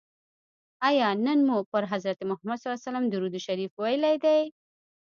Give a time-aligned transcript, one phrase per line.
[0.87, 4.39] آیا نن مو پر حضرت محمد صلی الله علیه وسلم درود شریف ویلي دی؟